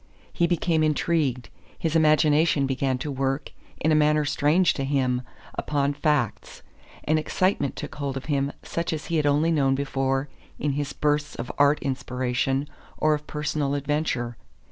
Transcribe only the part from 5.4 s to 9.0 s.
upon facts; an excitement took hold of him such